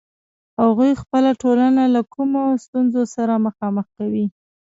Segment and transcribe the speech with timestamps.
[0.61, 4.25] هغوی خپله ټولنه له کومو ستونزو سره مخامخ کوي.